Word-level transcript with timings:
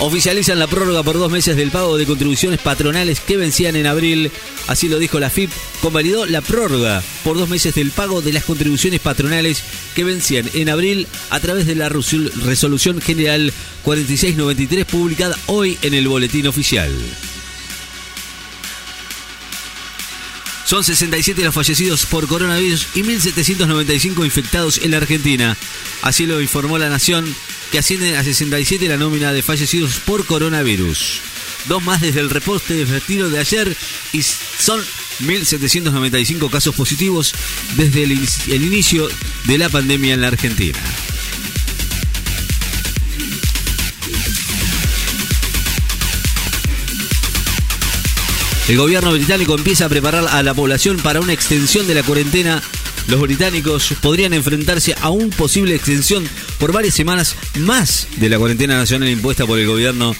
Oficializan 0.00 0.58
la 0.58 0.66
prórroga 0.66 1.04
por 1.04 1.18
dos 1.18 1.30
meses 1.30 1.56
del 1.56 1.70
pago 1.70 1.96
de 1.96 2.04
contribuciones 2.04 2.58
patronales 2.60 3.20
que 3.20 3.36
vencían 3.36 3.76
en 3.76 3.86
abril. 3.86 4.32
Así 4.66 4.88
lo 4.88 4.98
dijo 4.98 5.20
la 5.20 5.30
FIP. 5.30 5.50
Convalidó 5.80 6.26
la 6.26 6.40
prórroga 6.40 7.02
por 7.22 7.38
dos 7.38 7.48
meses 7.48 7.76
del 7.76 7.92
pago 7.92 8.20
de 8.20 8.32
las 8.32 8.44
contribuciones 8.44 9.00
patronales 9.00 9.62
que 9.94 10.04
vencían 10.04 10.50
en 10.54 10.68
abril 10.68 11.06
a 11.30 11.38
través 11.38 11.66
de 11.66 11.76
la 11.76 11.88
resolución 11.88 13.00
general 13.00 13.52
4693 13.84 14.84
publicada 14.84 15.38
hoy 15.46 15.78
en 15.82 15.94
el 15.94 16.08
boletín 16.08 16.48
oficial. 16.48 16.90
Son 20.74 20.82
67 20.82 21.40
los 21.44 21.54
fallecidos 21.54 22.04
por 22.04 22.26
coronavirus 22.26 22.88
y 22.96 23.04
1.795 23.04 24.24
infectados 24.24 24.78
en 24.78 24.90
la 24.90 24.96
Argentina. 24.96 25.56
Así 26.02 26.26
lo 26.26 26.40
informó 26.40 26.78
la 26.78 26.88
Nación, 26.88 27.32
que 27.70 27.78
asciende 27.78 28.16
a 28.16 28.24
67 28.24 28.88
la 28.88 28.96
nómina 28.96 29.32
de 29.32 29.44
fallecidos 29.44 30.00
por 30.00 30.26
coronavirus. 30.26 31.20
Dos 31.68 31.80
más 31.84 32.00
desde 32.00 32.18
el 32.18 32.28
reporte 32.28 32.74
de 32.74 32.86
retiro 32.86 33.30
de 33.30 33.38
ayer 33.38 33.76
y 34.12 34.22
son 34.22 34.82
1.795 35.20 36.50
casos 36.50 36.74
positivos 36.74 37.32
desde 37.76 38.02
el 38.02 38.64
inicio 38.64 39.08
de 39.44 39.58
la 39.58 39.68
pandemia 39.68 40.14
en 40.14 40.22
la 40.22 40.26
Argentina. 40.26 40.80
El 48.66 48.78
gobierno 48.78 49.12
británico 49.12 49.54
empieza 49.54 49.84
a 49.84 49.88
preparar 49.90 50.26
a 50.26 50.42
la 50.42 50.54
población 50.54 50.96
para 50.96 51.20
una 51.20 51.34
extensión 51.34 51.86
de 51.86 51.94
la 51.94 52.02
cuarentena. 52.02 52.62
Los 53.08 53.20
británicos 53.20 53.92
podrían 54.00 54.32
enfrentarse 54.32 54.94
a 55.02 55.10
una 55.10 55.36
posible 55.36 55.74
extensión 55.74 56.26
por 56.58 56.72
varias 56.72 56.94
semanas 56.94 57.36
más 57.58 58.08
de 58.16 58.30
la 58.30 58.38
cuarentena 58.38 58.78
nacional 58.78 59.10
impuesta 59.10 59.44
por 59.44 59.58
el 59.58 59.66
gobierno, 59.66 60.16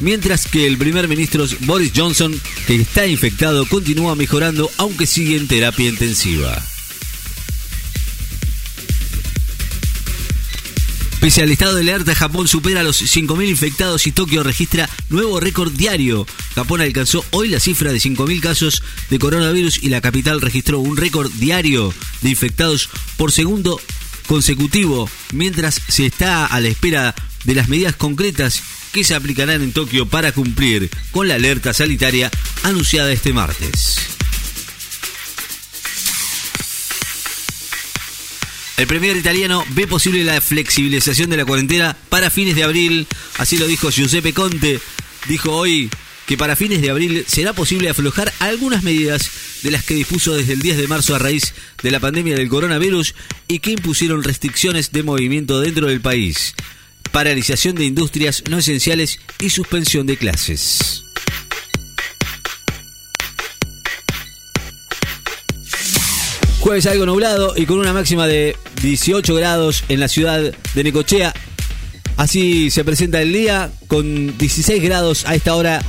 mientras 0.00 0.46
que 0.46 0.66
el 0.66 0.78
primer 0.78 1.06
ministro 1.06 1.44
Boris 1.60 1.92
Johnson, 1.94 2.40
que 2.66 2.76
está 2.76 3.06
infectado, 3.06 3.66
continúa 3.66 4.14
mejorando 4.14 4.70
aunque 4.78 5.06
sigue 5.06 5.36
en 5.36 5.46
terapia 5.46 5.90
intensiva. 5.90 6.71
Pese 11.22 11.40
al 11.40 11.52
estado 11.52 11.76
de 11.76 11.82
alerta, 11.82 12.16
Japón 12.16 12.48
supera 12.48 12.82
los 12.82 13.00
5.000 13.00 13.48
infectados 13.48 14.08
y 14.08 14.10
Tokio 14.10 14.42
registra 14.42 14.90
nuevo 15.08 15.38
récord 15.38 15.70
diario. 15.70 16.26
Japón 16.56 16.80
alcanzó 16.80 17.24
hoy 17.30 17.48
la 17.48 17.60
cifra 17.60 17.92
de 17.92 17.98
5.000 17.98 18.40
casos 18.40 18.82
de 19.08 19.20
coronavirus 19.20 19.84
y 19.84 19.90
la 19.90 20.00
capital 20.00 20.40
registró 20.40 20.80
un 20.80 20.96
récord 20.96 21.30
diario 21.34 21.94
de 22.22 22.30
infectados 22.30 22.90
por 23.16 23.30
segundo 23.30 23.80
consecutivo, 24.26 25.08
mientras 25.32 25.80
se 25.86 26.06
está 26.06 26.44
a 26.44 26.58
la 26.58 26.66
espera 26.66 27.14
de 27.44 27.54
las 27.54 27.68
medidas 27.68 27.94
concretas 27.94 28.60
que 28.90 29.04
se 29.04 29.14
aplicarán 29.14 29.62
en 29.62 29.70
Tokio 29.70 30.08
para 30.08 30.32
cumplir 30.32 30.90
con 31.12 31.28
la 31.28 31.36
alerta 31.36 31.72
sanitaria 31.72 32.32
anunciada 32.64 33.12
este 33.12 33.32
martes. 33.32 34.21
El 38.76 38.86
premier 38.86 39.16
italiano 39.16 39.64
ve 39.70 39.86
posible 39.86 40.24
la 40.24 40.40
flexibilización 40.40 41.30
de 41.30 41.36
la 41.36 41.44
cuarentena 41.44 41.96
para 42.08 42.30
fines 42.30 42.56
de 42.56 42.64
abril, 42.64 43.06
así 43.38 43.58
lo 43.58 43.66
dijo 43.66 43.90
Giuseppe 43.90 44.32
Conte. 44.32 44.80
Dijo 45.28 45.52
hoy 45.52 45.90
que 46.26 46.36
para 46.36 46.56
fines 46.56 46.80
de 46.80 46.90
abril 46.90 47.24
será 47.28 47.52
posible 47.52 47.90
aflojar 47.90 48.32
algunas 48.38 48.82
medidas 48.82 49.30
de 49.62 49.70
las 49.70 49.84
que 49.84 49.94
dispuso 49.94 50.34
desde 50.34 50.54
el 50.54 50.60
10 50.60 50.78
de 50.78 50.88
marzo 50.88 51.14
a 51.14 51.18
raíz 51.18 51.54
de 51.82 51.90
la 51.90 52.00
pandemia 52.00 52.34
del 52.34 52.48
coronavirus 52.48 53.14
y 53.48 53.58
que 53.58 53.72
impusieron 53.72 54.24
restricciones 54.24 54.90
de 54.92 55.02
movimiento 55.02 55.60
dentro 55.60 55.88
del 55.88 56.00
país, 56.00 56.54
paralización 57.12 57.76
de 57.76 57.84
industrias 57.84 58.42
no 58.48 58.58
esenciales 58.58 59.20
y 59.38 59.50
suspensión 59.50 60.06
de 60.06 60.16
clases. 60.16 61.04
Jueves 66.62 66.86
algo 66.86 67.06
nublado 67.06 67.54
y 67.56 67.66
con 67.66 67.80
una 67.80 67.92
máxima 67.92 68.28
de 68.28 68.56
18 68.82 69.34
grados 69.34 69.82
en 69.88 69.98
la 69.98 70.06
ciudad 70.06 70.40
de 70.74 70.84
Necochea. 70.84 71.34
Así 72.16 72.70
se 72.70 72.84
presenta 72.84 73.20
el 73.20 73.32
día 73.32 73.72
con 73.88 74.38
16 74.38 74.80
grados 74.80 75.26
a 75.26 75.34
esta 75.34 75.56
hora, 75.56 75.82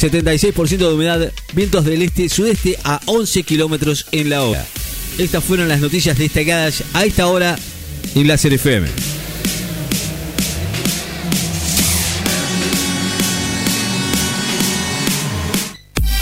76% 0.00 0.78
de 0.78 0.94
humedad, 0.94 1.30
vientos 1.52 1.84
del 1.84 2.00
este-sudeste 2.00 2.78
a 2.84 3.02
11 3.04 3.42
kilómetros 3.42 4.06
en 4.12 4.30
la 4.30 4.44
hora. 4.44 4.64
Estas 5.18 5.44
fueron 5.44 5.68
las 5.68 5.80
noticias 5.80 6.16
destacadas 6.16 6.84
a 6.94 7.04
esta 7.04 7.26
hora 7.26 7.58
en 8.14 8.26
la 8.28 8.36
FM. 8.36 9.17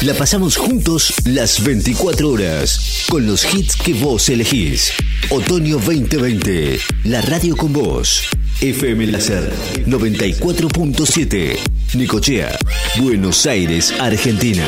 La 0.06 0.15
pasamos 0.15 0.56
juntos 0.56 1.12
las 1.25 1.65
24 1.65 2.31
horas 2.31 3.06
con 3.09 3.27
los 3.27 3.44
hits 3.53 3.75
que 3.75 3.93
vos 3.93 4.28
elegís. 4.28 4.93
Otoño 5.31 5.78
2020, 5.78 6.78
la 7.06 7.22
radio 7.22 7.56
con 7.56 7.72
vos. 7.72 8.22
FM 8.61 9.09
Láser 9.09 9.53
94.7, 9.84 11.59
Nicochea, 11.95 12.56
Buenos 13.00 13.47
Aires, 13.47 13.93
Argentina. 13.99 14.65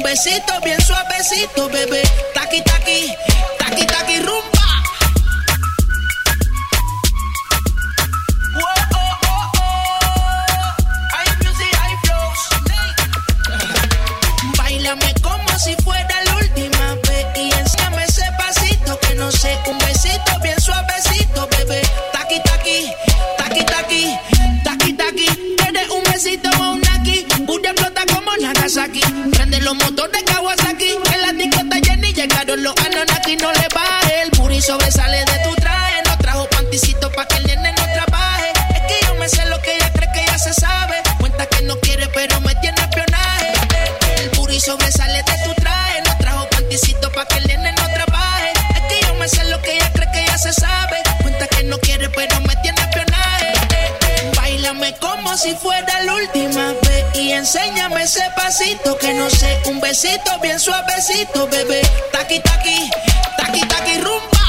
Un 0.00 0.02
besito 0.02 0.54
bien 0.64 0.80
suavecito, 0.80 1.68
bebé. 1.68 2.02
Taqui 2.32 2.62
taqui, 2.62 3.14
taqui 3.58 3.86
taqui 3.86 4.18
rumba. 4.20 4.59
Suavecito, 61.00 61.46
bebé. 61.46 61.80
Taqui 62.12 62.40
taqui, 62.40 62.90
taqui 63.36 63.60
taqui 63.68 64.00
rumba. 64.04 64.40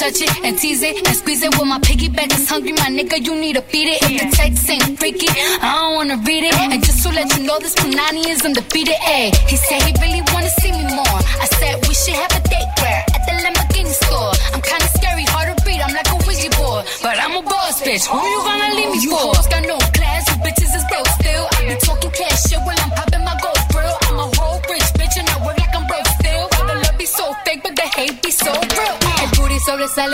touch 0.00 0.22
it 0.22 0.44
and 0.44 0.58
tease 0.58 0.82
it 0.82 0.96
and 1.06 1.14
squeeze 1.14 1.42
it. 1.42 1.52
When 1.58 1.68
my 1.68 1.78
piggyback 1.78 2.32
is 2.32 2.48
hungry, 2.48 2.72
my 2.72 2.88
nigga, 2.88 3.22
you 3.22 3.34
need 3.36 3.56
to 3.56 3.62
beat 3.70 3.88
it. 3.88 4.00
If 4.02 4.22
the 4.22 4.36
text 4.36 4.70
ain't 4.70 4.98
freaky, 4.98 5.28
I 5.60 5.76
don't 5.76 5.94
wanna 5.94 6.16
read 6.24 6.44
it. 6.44 6.54
And 6.56 6.82
just 6.82 7.02
to 7.04 7.12
let 7.12 7.28
you 7.36 7.44
know, 7.44 7.58
this 7.58 7.74
Punani 7.74 8.26
is 8.26 8.42
undefeated. 8.42 8.96
Ayy, 9.04 9.36
he 9.50 9.56
said 9.56 9.82
he 9.82 9.92
really 10.00 10.09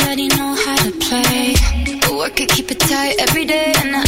Already 0.00 0.28
know 0.28 0.54
how 0.64 0.76
to 0.76 0.92
play. 0.92 1.54
But 2.00 2.12
work 2.16 2.40
it, 2.40 2.48
keep 2.48 2.70
it 2.70 2.80
tight 2.80 3.16
every 3.18 3.44
day. 3.44 3.72
And 3.76 3.96
I, 3.96 4.01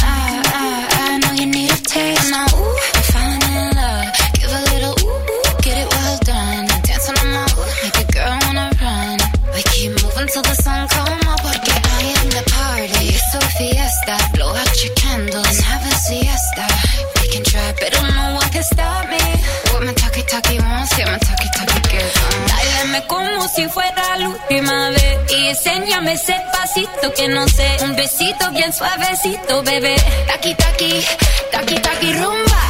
pasito 27.05 27.13
que 27.15 27.29
no 27.29 27.47
sé, 27.49 27.77
un 27.83 27.97
besito 27.97 28.51
bien 28.53 28.73
suavecito, 28.73 29.63
bebé. 29.63 29.97
Taki 30.27 30.55
taki, 30.55 31.05
taki 31.51 31.75
taki 31.81 32.13
rumba. 32.13 32.61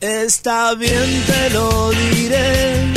Está 0.00 0.74
bien, 0.74 1.24
te 1.26 1.50
lo 1.50 1.90
diré. 1.90 2.95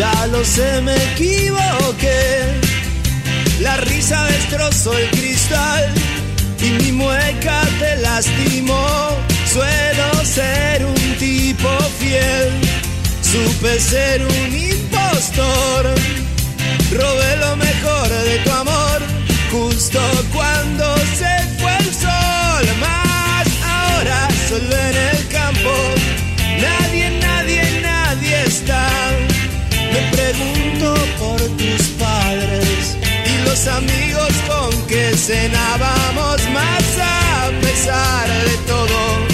Ya 0.00 0.26
lo 0.28 0.42
sé, 0.42 0.80
me 0.80 0.96
equivoqué. 1.12 2.22
La 3.60 3.76
risa 3.76 4.24
destrozó 4.24 4.96
el 4.96 5.10
cristal 5.10 5.92
y 6.58 6.70
mi 6.82 6.92
mueca 6.92 7.60
te 7.78 7.96
lastimó. 7.96 8.86
Suelo 9.52 10.24
ser 10.24 10.86
un 10.86 11.16
tipo 11.18 11.68
fiel, 11.98 12.48
supe 13.20 13.78
ser 13.78 14.24
un 14.24 14.56
impostor. 14.56 15.94
Robé 16.92 17.36
lo 17.36 17.56
mejor 17.56 18.08
de 18.08 18.38
tu 18.38 18.50
amor, 18.52 19.02
justo 19.52 20.00
los 33.50 33.66
amigos 33.66 34.32
con 34.46 34.86
que 34.86 35.12
cenábamos 35.16 36.40
más 36.50 36.98
a 36.98 37.50
pesar 37.60 38.28
de 38.28 38.56
todo. 38.66 39.29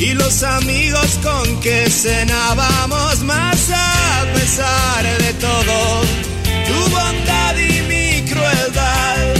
Y 0.00 0.14
los 0.14 0.42
amigos 0.42 1.18
con 1.22 1.60
que 1.60 1.90
cenábamos 1.90 3.22
más 3.22 3.70
a 3.70 4.24
pesar 4.32 5.04
de 5.18 5.32
todo. 5.34 6.02
Tu 6.66 6.90
bondad 6.90 7.56
y 7.56 7.82
mi 7.82 8.30
crueldad, 8.30 9.34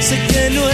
sé 0.00 0.18
que 0.26 0.50
no 0.50 0.68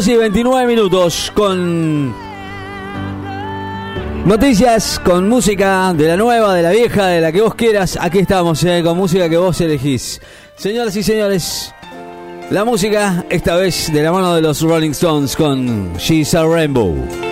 2 0.00 0.08
y 0.08 0.16
29 0.16 0.66
minutos 0.66 1.30
con 1.34 2.14
noticias, 4.24 4.98
con 4.98 5.28
música 5.28 5.92
de 5.92 6.08
la 6.08 6.16
nueva, 6.16 6.54
de 6.54 6.62
la 6.62 6.70
vieja, 6.70 7.08
de 7.08 7.20
la 7.20 7.30
que 7.30 7.42
vos 7.42 7.54
quieras. 7.54 7.98
Aquí 8.00 8.20
estamos, 8.20 8.64
eh, 8.64 8.80
con 8.82 8.96
música 8.96 9.28
que 9.28 9.36
vos 9.36 9.60
elegís. 9.60 10.18
Señoras 10.56 10.96
y 10.96 11.02
señores, 11.02 11.74
la 12.50 12.64
música 12.64 13.26
esta 13.28 13.56
vez 13.56 13.92
de 13.92 14.02
la 14.02 14.10
mano 14.10 14.34
de 14.34 14.40
los 14.40 14.62
Rolling 14.62 14.92
Stones 14.92 15.36
con 15.36 15.92
She's 15.98 16.34
a 16.34 16.46
Rainbow. 16.46 17.29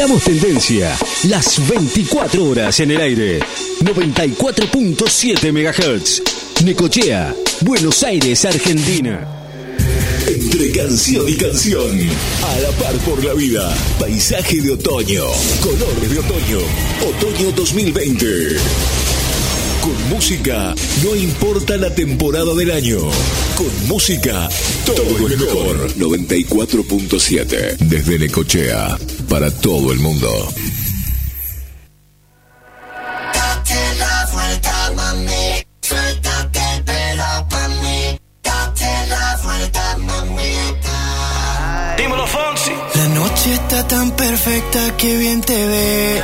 Marcamos 0.00 0.24
tendencia. 0.24 0.96
Las 1.24 1.68
24 1.68 2.42
horas 2.42 2.80
en 2.80 2.90
el 2.92 3.02
aire. 3.02 3.40
94.7 3.80 5.52
MHz. 5.52 6.64
Necochea, 6.64 7.34
Buenos 7.60 8.02
Aires, 8.02 8.42
Argentina. 8.46 9.28
Entre 10.26 10.72
canción 10.72 11.28
y 11.28 11.36
canción. 11.36 12.00
A 12.42 12.60
la 12.60 12.70
par 12.82 12.94
por 13.00 13.22
la 13.22 13.34
vida. 13.34 13.76
Paisaje 13.98 14.62
de 14.62 14.70
otoño. 14.70 15.24
Colores 15.60 16.10
de 16.10 16.18
otoño. 16.18 16.60
Otoño 17.06 17.52
2020. 17.52 18.99
Con 19.80 20.08
música, 20.10 20.74
no 21.02 21.16
importa 21.16 21.76
la 21.76 21.94
temporada 21.94 22.54
del 22.54 22.70
año. 22.70 22.98
Con 23.56 23.88
música, 23.88 24.48
todo 24.84 25.28
es 25.28 25.38
mejor. 25.38 25.94
94.7. 25.96 27.76
Desde 27.78 28.18
Necochea, 28.18 28.98
para 29.28 29.50
todo 29.50 29.92
el 29.92 29.98
mundo. 30.00 30.28
Date 33.32 33.74
la 33.98 34.28
vuelta, 34.32 34.92
mami. 34.96 35.64
Suéltate 35.80 36.60
el 36.76 36.84
pelo 36.84 37.48
pa' 37.48 37.68
mí. 37.68 38.18
Date 38.42 38.86
la 39.08 39.40
vuelta, 39.42 39.96
mamita. 39.98 41.94
Dímelo, 41.96 42.26
Fonsi. 42.26 42.72
La 42.94 43.08
noche 43.08 43.54
está 43.54 43.88
tan 43.88 44.10
perfecta 44.10 44.96
que 44.98 45.16
bien 45.16 45.40
te 45.40 45.66
ves. 45.66 46.22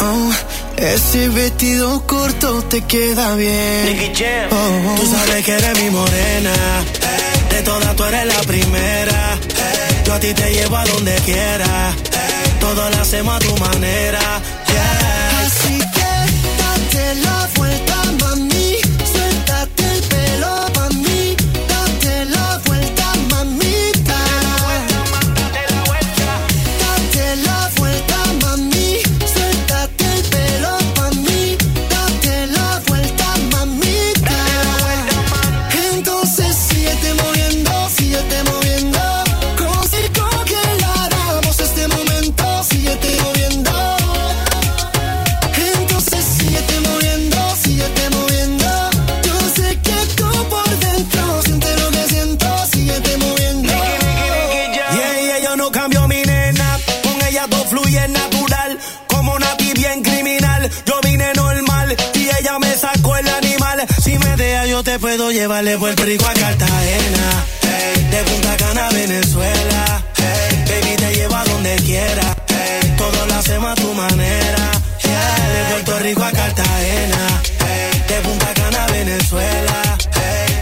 Oh, 0.00 0.32
ese 0.80 1.28
vestido 1.28 2.06
corto 2.06 2.62
te 2.62 2.82
queda 2.82 3.34
bien. 3.36 4.12
Jam. 4.14 4.48
Oh, 4.50 5.00
tú 5.00 5.06
sabes 5.06 5.44
que 5.44 5.52
eres 5.52 5.82
mi 5.82 5.90
morena. 5.90 6.52
De 7.50 7.62
todas 7.62 7.94
tú 7.96 8.04
eres 8.04 8.26
la 8.26 8.40
primera. 8.42 9.38
Yo 10.04 10.14
a 10.14 10.20
ti 10.20 10.32
te 10.34 10.52
llevo 10.52 10.76
a 10.76 10.84
donde 10.84 11.14
quiera. 11.26 11.92
Todo 12.60 12.90
lo 12.90 12.96
hacemos 12.96 13.36
a 13.36 13.38
tu 13.38 13.56
manera. 13.56 14.40
yeah. 14.72 15.09
Bien 59.74 60.02
criminal. 60.02 60.70
Yo 60.84 61.00
vine 61.02 61.32
normal 61.34 61.96
y 62.14 62.28
ella 62.40 62.58
me 62.58 62.74
sacó 62.74 63.16
el 63.16 63.28
animal. 63.28 63.86
Si 64.02 64.18
me 64.18 64.36
deja, 64.36 64.66
yo 64.66 64.82
te 64.82 64.98
puedo 64.98 65.30
llevarle 65.30 65.78
Puerto 65.78 66.04
Rico 66.04 66.26
a 66.26 66.34
Cartagena. 66.34 67.44
Hey, 67.62 68.08
de 68.10 68.22
Punta 68.24 68.56
Cana 68.56 68.88
a 68.88 68.90
Venezuela. 68.90 70.02
Hey, 70.16 70.64
baby, 70.68 70.96
te 70.96 71.14
llevo 71.14 71.36
a 71.36 71.44
donde 71.44 71.76
quiera. 71.76 72.36
Todo 72.96 73.26
lo 73.26 73.34
hacemos 73.34 73.72
a 73.72 73.74
tu 73.76 73.94
manera. 73.94 74.70
De 75.02 75.72
Puerto 75.72 75.98
Rico 76.00 76.24
a 76.24 76.32
Cartagena. 76.32 77.42
De 78.08 78.20
Punta 78.22 78.54
Cana 78.54 78.84
a 78.84 78.86
Venezuela. 78.88 79.98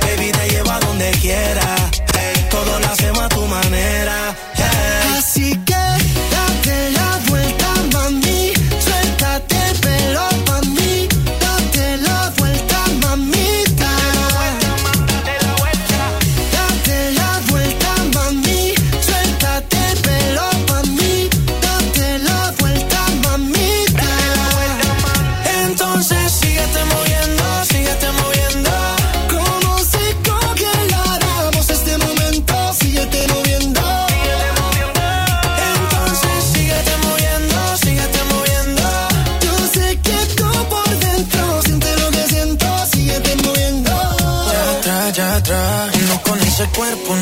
Baby, 0.03 0.33
te 0.33 0.49
llevo 0.51 0.71
a 0.71 0.81
donde 0.81 1.11
quiera. 1.13 1.77
Todo 2.51 2.79
lo 2.79 2.87
hacemos 2.87 3.23
a 3.23 3.29
tu 3.29 3.45
manera. 3.47 4.37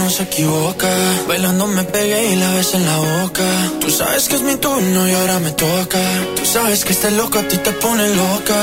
No 0.06 0.10
se 0.12 0.22
equivoca. 0.22 0.88
Bailando 1.26 1.66
me 1.66 1.82
pegué 1.82 2.32
y 2.32 2.36
la 2.36 2.50
ves 2.52 2.74
en 2.74 2.84
la 2.86 2.96
boca. 2.96 3.42
Tú 3.80 3.90
sabes 3.90 4.28
que 4.28 4.36
es 4.36 4.42
mi 4.42 4.54
turno 4.56 5.08
y 5.08 5.12
ahora 5.12 5.40
me 5.40 5.50
toca. 5.50 5.98
Tú 6.36 6.44
sabes 6.46 6.84
que 6.84 6.92
este 6.92 7.10
loco 7.10 7.40
a 7.40 7.42
ti 7.48 7.56
te 7.58 7.72
pone 7.72 8.06
loca. 8.14 8.58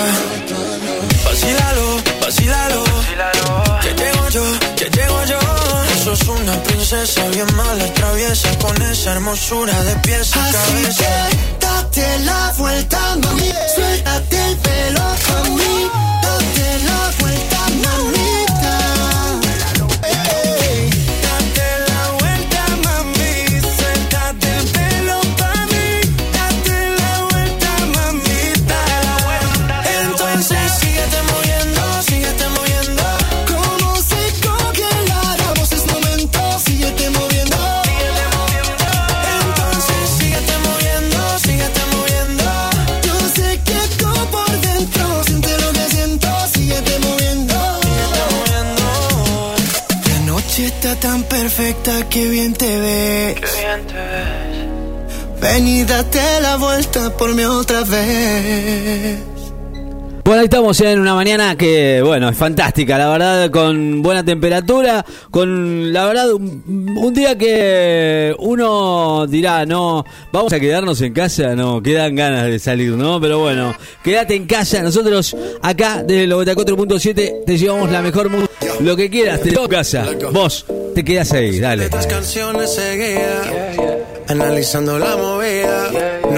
Vacílalo, 1.26 1.88
vacílalo. 2.22 2.84
Que 3.84 3.92
llego 4.02 4.30
yo, 4.30 4.46
que 4.78 4.86
llego 4.98 5.20
yo. 5.26 5.40
Sos 6.06 6.22
una 6.30 6.56
princesa 6.64 7.28
bien 7.30 7.54
mala, 7.56 7.86
traviesa 7.94 8.50
con 8.60 8.82
esa 8.82 9.12
hermosura 9.12 9.76
de 9.84 9.96
pies 9.98 10.36
a 10.38 10.46
Así 10.46 10.54
cabeza. 10.54 11.04
que 11.04 11.66
date 11.66 12.20
la 12.20 12.54
vuelta, 12.58 13.00
mami. 13.22 13.52
Suéltate 13.76 14.46
el 14.50 14.58
pelo 14.58 15.02
a 15.02 15.16
perfecta, 51.56 52.10
que 52.10 52.28
bien 52.30 52.54
te 52.54 52.80
ves. 52.80 53.36
Qué 53.36 53.62
bien 53.62 53.86
te 53.86 53.94
ves. 53.94 55.40
Ven 55.40 55.68
y 55.68 55.84
date 55.84 56.20
la 56.42 56.56
vuelta 56.58 57.16
por 57.16 57.34
mí 57.36 57.44
otra 57.44 57.84
vez. 57.84 59.20
Bueno, 60.24 60.40
ahí 60.40 60.46
estamos 60.46 60.78
ya 60.78 60.90
en 60.90 61.00
una 61.00 61.16
mañana 61.16 61.58
que, 61.58 62.02
bueno, 62.02 62.30
es 62.30 62.38
fantástica, 62.38 62.98
la 62.98 63.10
verdad, 63.10 63.52
con 63.52 64.02
buena 64.02 64.24
temperatura, 64.24 65.06
con, 65.30 65.92
la 65.92 66.06
verdad, 66.06 66.32
un, 66.32 67.14
día 67.14 67.38
que 67.38 68.34
uno 68.40 69.28
dirá, 69.28 69.66
no, 69.66 70.06
vamos 70.32 70.54
a 70.54 70.62
quedarnos 70.62 71.02
en 71.02 71.12
casa, 71.12 71.56
no, 71.56 71.84
quedan 71.84 72.16
ganas 72.16 72.46
de 72.46 72.58
salir, 72.58 72.92
¿no? 72.92 73.20
Pero 73.20 73.40
bueno, 73.40 73.76
quédate 74.02 74.36
en 74.36 74.46
casa, 74.46 74.82
nosotros 74.82 75.36
acá 75.62 76.04
desde 76.04 76.24
el 76.24 76.32
94.7 76.32 77.44
te 77.46 77.58
llevamos 77.58 77.92
la 77.92 78.02
mejor 78.02 78.30
música, 78.30 78.54
lo 78.80 78.96
que 78.96 79.10
quieras, 79.10 79.42
te 79.42 79.50
llevamos 79.50 79.72
a 79.72 79.76
casa, 79.76 80.06
vos 80.32 80.66
te 80.96 81.04
quedas 81.04 81.34
ahí, 81.34 81.60
dale. 81.60 81.90
Canciones 81.90 82.74
seguía, 82.74 83.42
analizando 84.30 84.98
la 84.98 85.18
movida. 85.18 85.43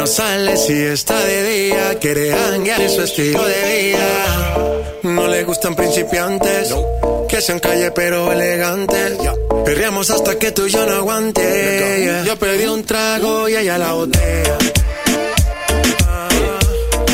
No 0.05 0.11
sale 0.11 0.55
si 0.55 0.71
está 0.71 1.19
de 1.19 1.49
día, 1.49 1.97
quiere 1.99 2.31
hanguear 2.31 2.79
en 2.79 2.91
su 2.91 3.01
estilo 3.01 3.43
de 3.43 3.81
vida. 3.81 4.55
No 5.01 5.27
le 5.27 5.43
gustan 5.43 5.75
principiantes, 5.75 6.71
que 7.27 7.41
sean 7.41 7.57
calle 7.57 7.89
pero 7.89 8.31
elegantes. 8.31 9.17
Perreamos 9.65 10.11
hasta 10.11 10.37
que 10.37 10.51
tú 10.51 10.67
y 10.67 10.69
yo 10.69 10.85
no 10.85 10.97
aguante. 10.97 12.23
Yo 12.23 12.37
pedí 12.37 12.65
un 12.65 12.83
trago 12.83 13.49
y 13.49 13.55
ella 13.55 13.79
la 13.79 13.93
botella. 13.93 14.57
Ah, 16.05 16.29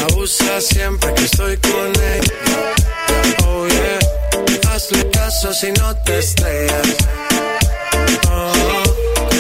abusa 0.10 0.60
siempre 0.60 1.14
que 1.14 1.24
estoy 1.24 1.56
con 1.60 1.92
ella. 1.96 2.34
Oh 3.48 3.68
yeah, 3.68 4.70
hazle 4.70 5.10
caso 5.12 5.54
si 5.54 5.72
no 5.72 5.96
te 6.04 6.20
estrellas. 6.20 6.88
Oh, 8.30 8.84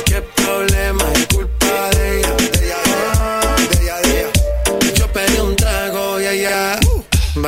qué 0.06 0.22
problema 0.22 1.04
es 1.16 1.28
culpa 1.36 1.61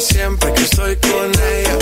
Siempre 0.00 0.52
que 0.54 0.62
estoy 0.62 0.96
con 0.96 1.30
ella. 1.30 1.78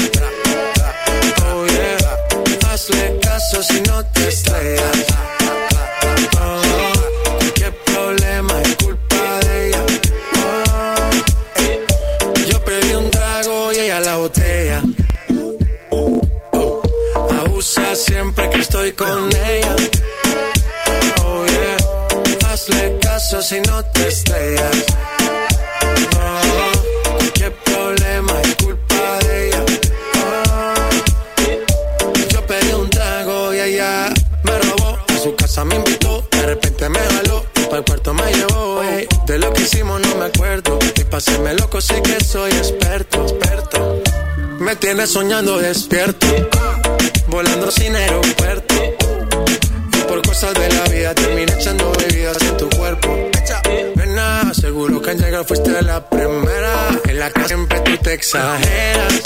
Oh 1.46 1.66
yeah. 1.66 2.70
Hazle 2.70 3.18
caso 3.20 3.62
si 3.62 3.80
no 3.80 4.04
te 4.04 4.28
estrellas. 4.28 4.91
Tienes 44.94 45.10
soñando 45.10 45.56
despierto, 45.56 46.26
volando 47.28 47.70
sin 47.70 47.96
aeropuerto. 47.96 48.74
Y 49.96 50.02
por 50.02 50.20
cosas 50.20 50.52
de 50.52 50.68
la 50.68 50.84
vida 50.84 51.14
terminé 51.14 51.50
echando 51.50 51.90
bebidas 51.92 52.36
en 52.42 52.56
tu 52.58 52.68
cuerpo. 52.76 53.30
Nena, 53.96 54.52
seguro 54.52 55.00
que 55.00 55.12
al 55.12 55.18
llegar 55.18 55.46
fuiste 55.46 55.80
la 55.80 56.06
primera. 56.06 57.00
En 57.08 57.18
la 57.18 57.30
casa 57.30 57.48
siempre 57.48 57.80
tú 57.80 57.96
te 58.02 58.12
exageras. 58.12 59.22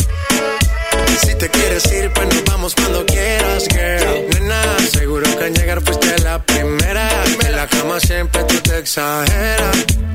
Si 1.25 1.35
te 1.35 1.49
quieres 1.49 1.93
ir, 1.93 2.13
pues 2.13 2.29
nos 2.29 2.45
vamos 2.45 2.73
cuando 2.77 3.05
quieras, 3.05 3.67
girl. 3.69 4.29
Nena, 4.35 4.63
seguro 4.93 5.37
que 5.37 5.45
al 5.47 5.53
llegar 5.53 5.83
fuiste 5.83 6.17
la 6.23 6.41
primera. 6.45 7.11
En 7.45 7.57
la 7.57 7.67
cama 7.67 7.99
siempre 7.99 8.45
tú 8.45 8.55
te 8.61 8.79
exageras. 8.79 10.06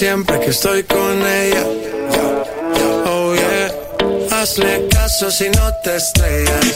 Siempre 0.00 0.40
que 0.40 0.48
estoy 0.48 0.82
con 0.84 1.26
ella. 1.26 1.62
Oh 3.04 3.34
yeah. 3.34 3.70
Hazle 4.32 4.88
caso 4.88 5.30
si 5.30 5.50
no 5.50 5.74
te 5.84 5.96
estrellas. 5.96 6.74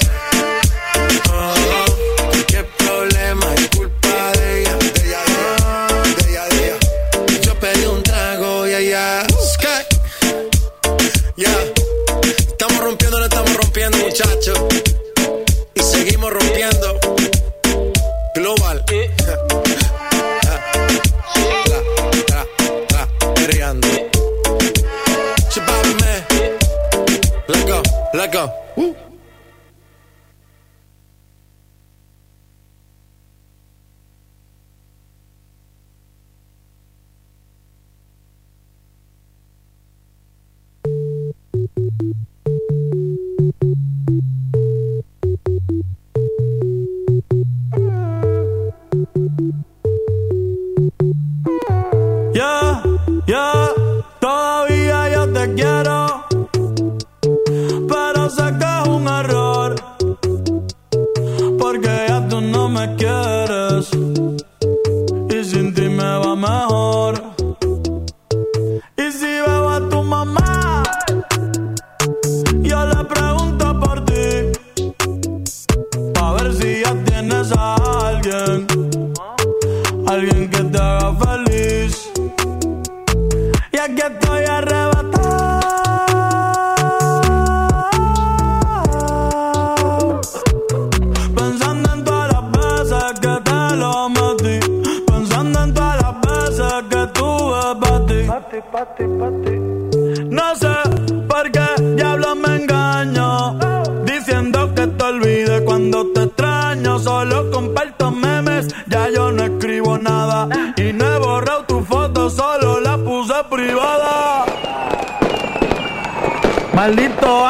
Maldito 116.85 117.44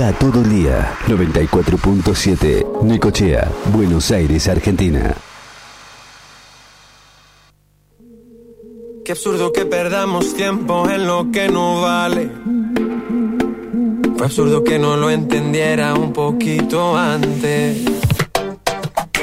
Todo 0.00 0.40
el 0.40 0.48
día 0.48 0.96
94.7 1.08 2.84
Necochea, 2.84 3.52
Buenos 3.66 4.10
Aires, 4.10 4.48
Argentina. 4.48 5.14
Qué 9.04 9.12
absurdo 9.12 9.52
que 9.52 9.66
perdamos 9.66 10.34
tiempo 10.34 10.88
en 10.88 11.06
lo 11.06 11.30
que 11.30 11.50
no 11.50 11.82
vale. 11.82 12.32
Fue 14.16 14.24
absurdo 14.26 14.64
que 14.64 14.78
no 14.78 14.96
lo 14.96 15.10
entendiera 15.10 15.92
un 15.92 16.14
poquito 16.14 16.96
antes. 16.96 17.84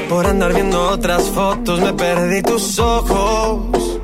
Por 0.08 0.28
andar 0.28 0.54
viendo 0.54 0.92
otras 0.92 1.24
fotos 1.24 1.82
me 1.82 1.94
perdí 1.94 2.44
tus 2.44 2.78
ojos. 2.78 4.00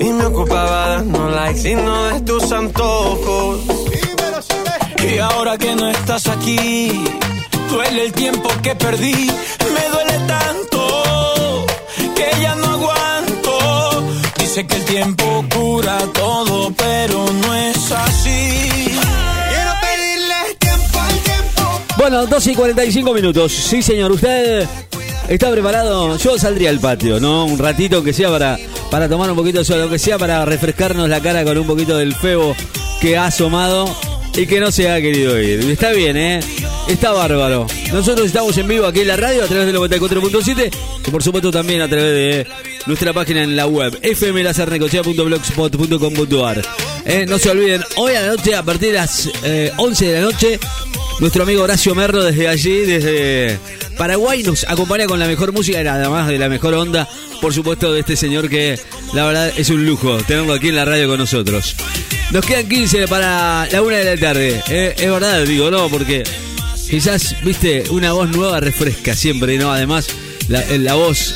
Y 0.00 0.12
me 0.12 0.26
ocupaba 0.26 0.88
dando 0.88 1.28
likes 1.30 1.70
y 1.70 1.76
no 1.76 2.06
de 2.06 2.20
tus 2.22 2.50
antojos. 2.50 3.71
Y 5.02 5.18
ahora 5.18 5.58
que 5.58 5.74
no 5.74 5.88
estás 5.88 6.28
aquí, 6.28 6.92
duele 7.68 8.04
el 8.06 8.12
tiempo 8.12 8.48
que 8.62 8.74
perdí. 8.76 9.14
Me 9.74 9.88
duele 9.90 10.26
tanto 10.26 11.66
que 12.14 12.40
ya 12.40 12.54
no 12.54 12.66
aguanto. 12.66 14.04
Dice 14.38 14.66
que 14.66 14.76
el 14.76 14.84
tiempo 14.84 15.44
cura 15.52 15.98
todo, 16.14 16.72
pero 16.76 17.26
no 17.32 17.54
es 17.54 17.90
así. 17.90 18.70
Quiero 19.48 19.72
pedirle 19.80 20.54
tiempo 20.58 21.00
al 21.00 21.18
tiempo. 21.18 21.80
Bueno, 21.96 22.26
12 22.26 22.52
y 22.52 22.54
45 22.54 23.14
minutos. 23.14 23.52
Sí, 23.52 23.82
señor, 23.82 24.12
usted 24.12 24.68
está 25.28 25.50
preparado. 25.50 26.16
Yo 26.16 26.38
saldría 26.38 26.70
al 26.70 26.78
patio, 26.78 27.18
¿no? 27.18 27.46
Un 27.46 27.58
ratito 27.58 28.04
que 28.04 28.12
sea 28.12 28.30
para, 28.30 28.56
para 28.90 29.08
tomar 29.08 29.28
un 29.30 29.36
poquito 29.36 29.58
de 29.58 29.64
sol, 29.64 29.90
que 29.90 29.98
sea 29.98 30.16
para 30.16 30.44
refrescarnos 30.44 31.08
la 31.08 31.20
cara 31.20 31.42
con 31.42 31.58
un 31.58 31.66
poquito 31.66 31.96
del 31.96 32.14
febo 32.14 32.54
que 33.00 33.16
ha 33.16 33.26
asomado 33.26 33.92
y 34.34 34.46
que 34.46 34.60
no 34.60 34.70
se 34.70 34.90
ha 34.90 35.00
querido 35.00 35.40
ir. 35.40 35.60
Está 35.70 35.92
bien, 35.92 36.14
¿eh? 36.16 36.40
Está 36.88 37.12
bárbaro. 37.12 37.66
Nosotros 37.92 38.26
estamos 38.26 38.56
en 38.58 38.66
vivo 38.68 38.86
aquí 38.86 39.00
en 39.00 39.08
la 39.08 39.16
radio 39.16 39.42
a 39.44 39.46
través 39.46 39.66
del 39.66 39.76
94.7 39.76 40.70
y 41.06 41.10
por 41.10 41.22
supuesto 41.22 41.50
también 41.50 41.82
a 41.82 41.88
través 41.88 42.14
de 42.14 42.46
nuestra 42.86 43.12
página 43.12 43.42
en 43.42 43.54
la 43.56 43.66
web 43.66 43.98
fmlacernecochea.blogspot.com.ar 44.02 46.62
eh, 47.04 47.26
No 47.28 47.38
se 47.38 47.50
olviden, 47.50 47.82
hoy 47.96 48.14
a 48.14 48.22
la 48.22 48.28
noche, 48.28 48.54
a 48.54 48.62
partir 48.62 48.92
de 48.92 48.94
las 48.94 49.28
eh, 49.44 49.70
11 49.76 50.06
de 50.06 50.14
la 50.14 50.20
noche, 50.20 50.58
nuestro 51.20 51.42
amigo 51.42 51.62
Horacio 51.62 51.94
Merlo 51.94 52.24
desde 52.24 52.48
allí, 52.48 52.78
desde 52.80 53.58
Paraguay, 53.96 54.42
nos 54.42 54.64
acompaña 54.68 55.06
con 55.06 55.18
la 55.18 55.26
mejor 55.26 55.52
música 55.52 55.80
además 55.80 56.28
de 56.28 56.38
la 56.38 56.48
mejor 56.48 56.72
onda, 56.74 57.08
por 57.40 57.52
supuesto, 57.52 57.92
de 57.92 57.98
este 58.00 58.16
señor 58.16 58.48
que 58.48 58.78
la 59.12 59.26
verdad 59.26 59.52
es 59.56 59.68
un 59.70 59.86
lujo 59.86 60.16
tenerlo 60.26 60.54
aquí 60.54 60.70
en 60.70 60.76
la 60.76 60.84
radio 60.84 61.08
con 61.08 61.18
nosotros. 61.18 61.76
Nos 62.32 62.46
quedan 62.46 62.66
15 62.66 63.08
para 63.08 63.68
la 63.70 63.82
una 63.82 63.98
de 63.98 64.16
la 64.16 64.20
tarde. 64.20 64.62
Eh, 64.68 64.94
es 64.96 65.10
verdad, 65.10 65.44
digo, 65.44 65.70
no, 65.70 65.88
porque 65.90 66.24
quizás, 66.88 67.36
viste, 67.44 67.84
una 67.90 68.12
voz 68.12 68.30
nueva 68.30 68.58
refresca 68.58 69.14
siempre, 69.14 69.58
¿no? 69.58 69.70
Además, 69.70 70.08
la, 70.48 70.94
voz 70.94 71.34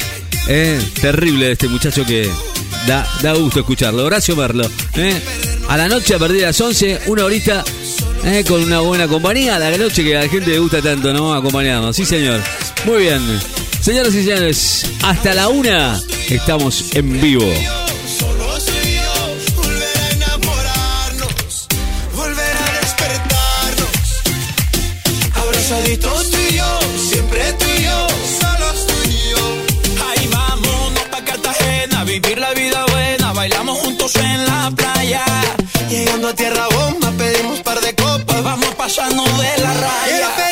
eh, 0.49 0.81
terrible 1.01 1.47
de 1.47 1.53
este 1.53 1.69
muchacho 1.69 2.05
que 2.07 2.31
da, 2.87 3.07
da 3.23 3.35
gusto 3.35 3.61
escucharlo. 3.61 4.05
Horacio 4.05 4.37
Merlo. 4.37 4.71
eh. 4.95 5.21
A 5.69 5.77
la 5.77 5.89
noche, 5.89 6.15
a 6.15 6.19
partir 6.19 6.39
de 6.39 6.47
las 6.47 6.61
11, 6.61 7.01
una 7.09 7.25
horita 7.25 7.63
eh, 8.25 8.45
con 8.47 8.63
una 8.63 8.81
buena 8.81 9.07
compañía. 9.07 9.57
A 9.57 9.59
la 9.59 9.77
noche 9.77 10.03
que 10.03 10.17
a 10.17 10.23
la 10.23 10.29
gente 10.29 10.51
le 10.51 10.59
gusta 10.61 10.81
tanto, 10.81 11.13
¿no? 11.13 11.35
Acompañarnos. 11.35 11.95
Sí, 11.95 12.07
señor. 12.07 12.41
Muy 12.87 13.03
bien. 13.03 13.21
Señoras 13.83 14.15
y 14.15 14.25
señores, 14.25 14.87
hasta 15.03 15.35
la 15.35 15.49
una 15.49 16.01
estamos 16.31 16.95
en 16.95 17.21
vivo. 17.21 17.53
Tierra 36.35 36.67
bomba, 36.69 37.13
pedimos 37.17 37.61
par 37.61 37.81
de 37.81 37.95
copas, 37.95 38.43
Vamos 38.43 38.75
pasando 38.75 39.23
de 39.23 39.63
la 39.63 39.75
raya. 39.75 40.46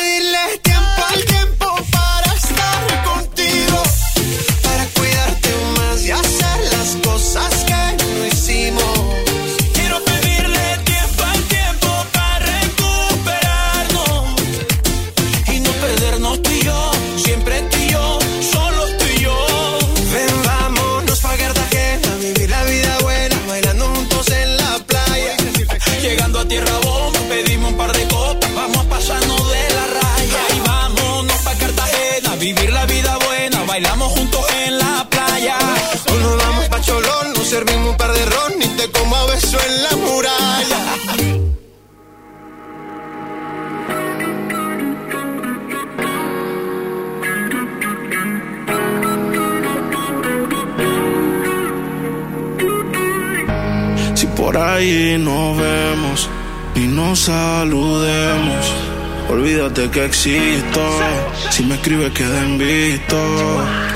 Beso 39.35 39.59
en 39.68 39.82
la 39.82 39.97
muralla. 39.97 40.80
Si 54.14 54.26
por 54.26 54.57
ahí 54.57 55.18
nos 55.18 55.57
vemos 55.59 56.28
y 56.76 56.80
nos 56.80 57.18
saludemos, 57.20 58.64
olvídate 59.28 59.91
que 59.91 60.05
existo. 60.05 60.82
Si 61.51 61.62
me 61.64 61.74
escribes, 61.74 62.12
queda 62.12 62.43
visto. 62.59 63.16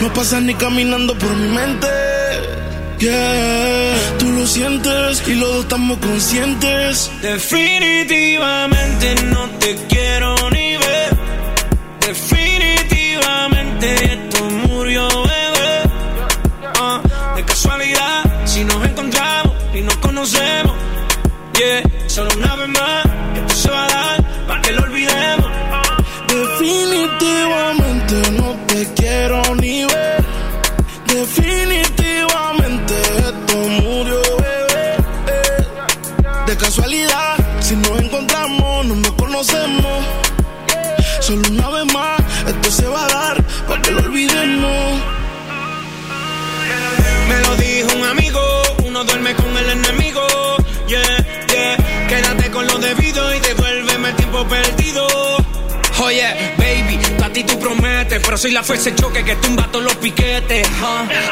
No 0.00 0.12
pasas 0.12 0.42
ni 0.42 0.54
caminando 0.54 1.16
por 1.16 1.34
mi 1.36 1.48
mente. 1.48 1.97
Yeah, 2.98 3.94
tú 4.18 4.32
lo 4.32 4.44
sientes 4.44 5.22
y 5.28 5.34
los 5.36 5.48
dos 5.48 5.62
estamos 5.62 5.98
conscientes. 5.98 7.08
Definitivamente 7.22 9.14
no 9.26 9.48
te 9.60 9.76
quiero 9.88 10.34
ni 10.50 10.76
ver. 10.76 11.16
Definitivamente 12.00 13.94
esto 14.04 14.44
murió, 14.66 15.06
bebé. 15.08 15.82
Ah, 16.80 17.00
de 17.36 17.44
casualidad, 17.44 18.24
si 18.44 18.64
nos 18.64 18.84
encontramos 18.84 19.54
y 19.72 19.80
nos 19.82 19.96
conocemos. 19.98 20.74
Yeah, 21.56 21.82
solo 22.08 22.30
una 22.36 22.56
vez 22.56 22.68
más, 22.68 23.06
soy 58.38 58.52
la 58.52 58.62
fuerza 58.62 58.90
de 58.90 58.96
choque 58.96 59.24
que 59.24 59.34
tumba 59.36 59.66
todos 59.72 59.84
los 59.84 59.96
piquetes. 59.96 60.68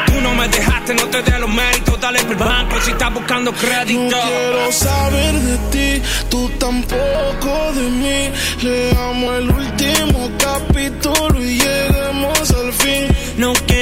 Tú 0.07 0.21
no 0.21 0.35
me 0.35 0.47
dejaste, 0.49 0.93
no 0.93 1.05
te 1.05 1.21
dé 1.21 1.39
los 1.39 1.49
méritos, 1.49 1.99
dale 2.01 2.19
por 2.23 2.31
el 2.31 2.37
banco 2.37 2.75
si 2.83 2.91
estás 2.91 3.13
buscando 3.13 3.53
crédito. 3.53 4.01
No 4.01 4.21
quiero 4.21 4.71
saber 4.73 5.33
de 5.35 5.57
ti, 5.71 6.07
tú 6.29 6.49
tampoco 6.59 7.71
de 7.75 7.89
mí. 7.89 8.31
Leamos 8.61 9.37
el 9.37 9.49
último 9.49 10.31
capítulo 10.37 11.41
y 11.41 11.59
lleguemos 11.59 12.51
al 12.51 12.73
fin. 12.73 13.07
No 13.37 13.53
quiero 13.53 13.76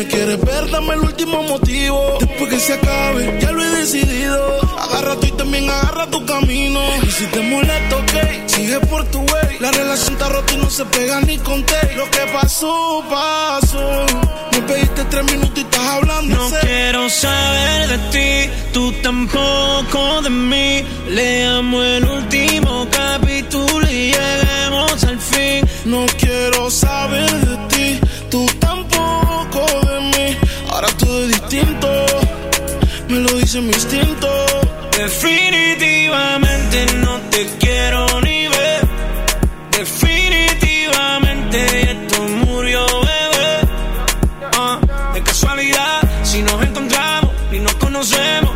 me 0.00 0.06
quieres 0.06 0.40
ver, 0.40 0.70
dame 0.70 0.94
el 0.94 1.00
último 1.00 1.42
motivo. 1.42 2.16
Después 2.20 2.50
que 2.50 2.58
se 2.58 2.72
acabe, 2.72 3.38
ya 3.38 3.52
lo 3.52 3.62
he 3.62 3.70
decidido. 3.80 4.60
Agarra 4.78 5.14
tú 5.16 5.26
y 5.26 5.32
también 5.32 5.68
agarra 5.68 6.06
tu 6.06 6.24
camino. 6.24 6.80
Y 7.02 7.10
si 7.10 7.26
te 7.26 7.40
molesta, 7.42 7.96
ok, 7.96 8.14
sigue 8.46 8.80
por 8.80 9.04
tu 9.10 9.18
way. 9.18 9.58
La 9.60 9.70
relación 9.70 10.14
está 10.14 10.28
rota 10.30 10.54
y 10.54 10.56
no 10.56 10.70
se 10.70 10.86
pega 10.86 11.20
ni 11.20 11.36
con 11.38 11.62
té 11.64 11.94
Lo 11.96 12.10
que 12.10 12.24
pasó, 12.32 13.04
pasó. 13.10 14.06
Me 14.52 14.62
pediste 14.62 15.04
tres 15.04 15.24
minutos 15.24 15.58
y 15.58 15.60
estás 15.60 15.86
hablando 15.86 16.36
No 16.36 16.50
quiero 16.60 17.10
saber 17.10 17.88
de 17.88 17.98
ti, 18.14 18.52
tú 18.72 18.92
tampoco 19.02 20.22
de 20.22 20.30
mí. 20.30 20.82
Leamos 21.08 21.84
el 21.84 22.04
último 22.06 22.86
capítulo 22.90 23.86
y 23.90 24.12
lleguemos 24.12 25.04
al 25.04 25.20
fin. 25.20 25.68
No 25.84 26.06
quiero 26.18 26.70
saber 26.70 27.30
de 27.46 27.49
mi 33.58 33.72
instinto. 33.72 34.28
Definitivamente 34.96 36.86
no 36.98 37.18
te 37.30 37.46
quiero 37.58 38.20
ni 38.20 38.46
ver. 38.46 38.86
Definitivamente 39.72 41.90
esto 41.90 42.22
murió, 42.46 42.86
bebé. 42.86 43.58
Ah, 44.56 44.78
de 45.14 45.22
casualidad, 45.22 46.00
si 46.22 46.42
nos 46.42 46.62
encontramos 46.62 47.32
y 47.50 47.58
nos 47.58 47.74
conocemos. 47.74 48.52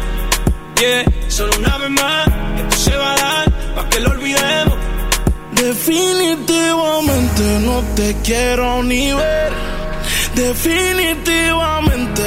Yeah, 0.81 1.05
solo 1.29 1.53
una 1.59 1.77
vez 1.79 1.91
más, 1.91 2.29
esto 2.59 2.77
se 2.77 2.97
va 2.97 3.15
a 3.15 3.17
dar 3.17 3.51
para 3.75 3.89
que 3.89 3.99
lo 3.99 4.11
olvidemos. 4.11 4.79
Definitivamente 5.53 7.59
no 7.63 7.83
te 7.97 8.15
quiero 8.23 8.81
ni 8.85 9.13
ver. 9.13 9.53
Definitivamente 10.37 12.23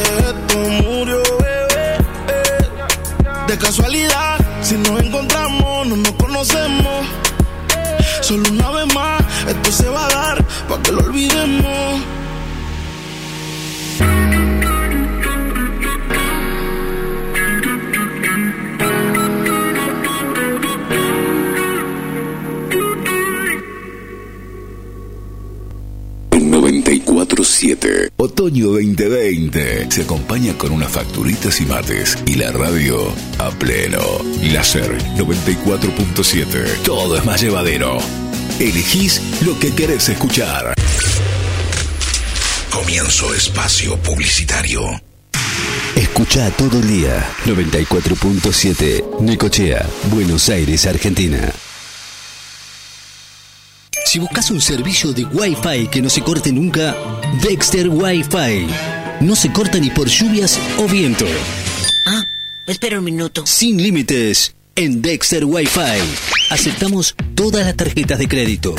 Solo 8.21 8.49
una 8.51 8.71
vez 8.71 8.93
más, 8.93 9.21
esto 9.47 9.71
se 9.71 9.89
va 9.89 10.05
a 10.05 10.09
dar 10.09 10.45
para 10.67 10.81
que 10.81 10.91
lo 10.91 10.99
olvidemos. 10.99 12.01
94.7, 27.57 28.11
Otoño 28.17 28.67
2020. 28.67 29.91
Se 29.91 30.03
acompaña 30.03 30.55
con 30.57 30.71
unas 30.71 30.91
facturitas 30.91 31.59
y 31.59 31.65
mates. 31.65 32.17
Y 32.25 32.35
la 32.35 32.51
radio 32.51 33.11
a 33.39 33.49
pleno. 33.49 33.99
Láser 34.43 34.95
94.7. 35.15 36.83
Todo 36.83 37.17
es 37.17 37.25
más 37.25 37.41
llevadero. 37.41 37.97
Elegís 38.59 39.21
lo 39.43 39.57
que 39.59 39.73
querés 39.73 40.07
escuchar. 40.09 40.75
Comienzo 42.71 43.33
espacio 43.33 43.97
publicitario. 43.97 44.81
Escucha 45.95 46.51
todo 46.51 46.79
el 46.79 46.87
día 46.87 47.27
94.7 47.45 49.19
Necochea, 49.21 49.83
Buenos 50.11 50.47
Aires, 50.49 50.85
Argentina. 50.85 51.51
Si 54.07 54.19
buscas 54.19 54.51
un 54.51 54.61
servicio 54.61 55.11
de 55.11 55.25
Wi-Fi 55.25 55.87
que 55.91 56.01
no 56.01 56.09
se 56.09 56.21
corte 56.21 56.53
nunca, 56.53 56.95
Dexter 57.43 57.89
Wi-Fi. 57.89 58.65
No 59.19 59.35
se 59.35 59.51
corta 59.51 59.79
ni 59.79 59.89
por 59.89 60.07
lluvias 60.07 60.57
o 60.77 60.87
viento. 60.87 61.25
Ah, 62.05 62.21
espera 62.67 62.99
un 62.99 63.03
minuto. 63.03 63.45
Sin 63.45 63.83
límites 63.83 64.55
en 64.77 65.01
Dexter 65.01 65.43
Wi-Fi. 65.43 65.99
Aceptamos 66.51 67.17
todas 67.35 67.65
las 67.65 67.75
tarjetas 67.75 68.17
de 68.17 68.29
crédito. 68.29 68.75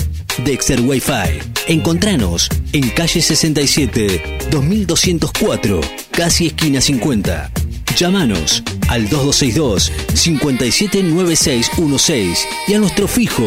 Dexter 0.47 0.81
Wi-Fi. 0.81 1.41
Encontranos 1.67 2.49
en 2.73 2.89
calle 2.89 3.21
67, 3.21 4.49
2204, 4.51 5.83
casi 6.11 6.47
esquina 6.47 6.81
50. 6.81 7.53
Llámanos 7.99 8.63
al 8.89 9.11
2262 9.11 9.93
579616 10.15 12.49
y 12.69 12.73
a 12.73 12.79
nuestro 12.79 13.07
fijo 13.07 13.45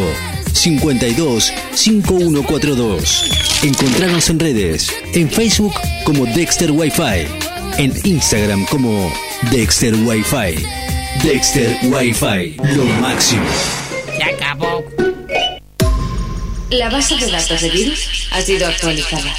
52 0.54 1.54
5142. 1.74 3.64
Encontranos 3.64 4.30
en 4.30 4.40
redes, 4.40 4.94
en 5.14 5.30
Facebook 5.30 5.74
como 6.04 6.26
Dexter 6.26 6.72
Wi-Fi, 6.72 7.28
en 7.78 7.94
Instagram 8.06 8.66
como 8.66 9.12
Dexter 9.52 9.96
Wi-Fi. 9.96 10.64
Dexter 11.24 11.78
Wi-Fi, 11.84 12.56
lo 12.76 12.86
máximo. 13.02 13.44
Se 14.18 14.24
acabó. 14.24 14.84
La 16.70 16.90
base 16.90 17.18
de 17.18 17.30
datos 17.30 17.62
de 17.62 17.70
virus 17.70 18.28
ha 18.32 18.42
sido 18.42 18.68
actualizada. 18.68 19.36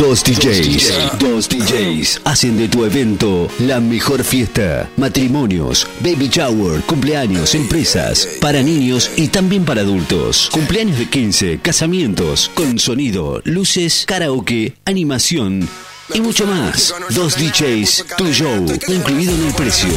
Dos 0.00 0.24
DJs, 0.24 1.18
dos 1.18 1.46
DJs 1.46 2.22
hacen 2.24 2.56
de 2.56 2.68
tu 2.68 2.86
evento 2.86 3.48
la 3.58 3.80
mejor 3.80 4.24
fiesta. 4.24 4.88
Matrimonios, 4.96 5.86
baby 6.00 6.28
shower, 6.28 6.80
cumpleaños, 6.86 7.54
empresas, 7.54 8.26
para 8.40 8.62
niños 8.62 9.10
y 9.16 9.28
también 9.28 9.66
para 9.66 9.82
adultos. 9.82 10.48
Cumpleaños 10.52 10.98
de 10.98 11.10
15, 11.10 11.58
casamientos, 11.60 12.50
con 12.54 12.78
sonido, 12.78 13.42
luces, 13.44 14.04
karaoke, 14.06 14.74
animación 14.86 15.68
y 16.14 16.20
mucho 16.20 16.46
más. 16.46 16.94
Dos 17.10 17.36
DJs, 17.36 18.04
tu 18.16 18.32
show, 18.32 18.66
incluido 18.88 19.34
en 19.34 19.46
el 19.46 19.54
precio. 19.54 19.90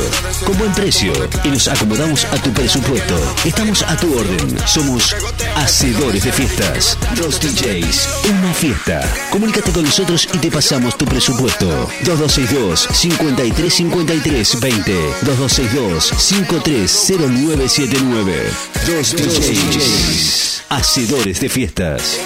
Con 0.46 0.58
buen 0.58 0.74
precio 0.74 1.14
y 1.44 1.50
nos 1.50 1.68
acomodamos 1.68 2.26
a 2.26 2.38
tu 2.38 2.52
presupuesto. 2.52 3.16
Estamos 3.46 3.84
a 3.84 3.96
tu 3.98 4.18
orden. 4.18 4.58
Somos 4.68 5.16
hacedores 5.56 6.24
de 6.24 6.32
fiestas. 6.32 6.98
Dos 7.16 7.40
DJs, 7.40 8.08
una 8.30 8.54
fiesta. 8.54 9.02
Comunícate 9.32 9.72
con 9.72 9.84
nosotros 9.84 10.28
y 10.34 10.38
te 10.38 10.52
pasamos 10.52 10.98
tu 10.98 11.06
presupuesto. 11.06 11.68
2262 12.04 12.88
5353 12.92 14.60
20 14.60 14.94
2262 15.24 16.14
530979 16.18 18.52
Dos 18.86 19.16
DJs, 19.16 20.64
hacedores 20.70 21.40
de 21.40 21.50
fiestas. 21.50 22.20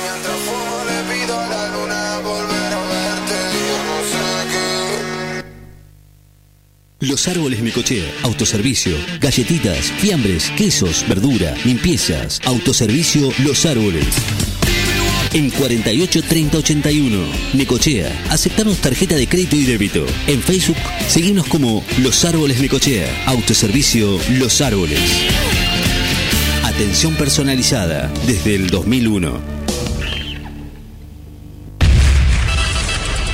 Los 7.00 7.28
Árboles 7.28 7.62
Necochea, 7.62 8.12
autoservicio, 8.24 8.98
galletitas, 9.22 9.92
fiambres, 10.00 10.50
quesos, 10.58 11.06
verdura, 11.08 11.54
limpiezas, 11.64 12.42
autoservicio 12.44 13.30
Los 13.44 13.68
Árboles. 13.68 14.08
En 15.32 15.52
48 15.52 16.24
30 16.24 16.58
81, 16.58 17.20
Necochea, 17.54 18.26
aceptamos 18.32 18.78
tarjeta 18.78 19.14
de 19.14 19.28
crédito 19.28 19.56
y 19.56 19.66
débito. 19.66 20.08
En 20.26 20.42
Facebook, 20.42 20.78
seguimos 21.08 21.46
como 21.46 21.86
Los 22.00 22.26
Árboles 22.26 22.60
Necochea, 22.60 23.26
autoservicio 23.28 24.18
Los 24.40 24.60
Árboles. 24.62 25.00
Atención 26.64 27.14
personalizada 27.14 28.12
desde 28.26 28.56
el 28.56 28.72
2001. 28.72 29.40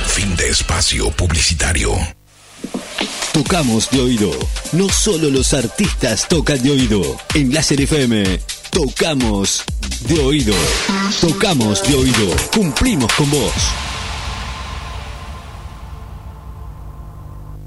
Fin 0.08 0.36
de 0.36 0.50
espacio 0.50 1.10
publicitario. 1.12 1.96
Tocamos 3.34 3.90
de 3.90 4.00
oído. 4.00 4.30
No 4.70 4.88
solo 4.88 5.28
los 5.28 5.54
artistas 5.54 6.28
tocan 6.28 6.62
de 6.62 6.70
oído. 6.70 7.02
En 7.34 7.52
Láser 7.52 7.80
FM, 7.80 8.38
tocamos 8.70 9.64
de 10.06 10.20
oído. 10.20 10.54
Tocamos 11.20 11.82
de 11.82 11.96
oído. 11.96 12.36
Cumplimos 12.54 13.12
con 13.14 13.28
vos. 13.32 13.93